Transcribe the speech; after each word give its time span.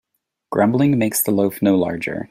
Grumbling 0.49 0.97
makes 0.97 1.21
the 1.21 1.29
loaf 1.29 1.61
no 1.61 1.75
larger. 1.75 2.19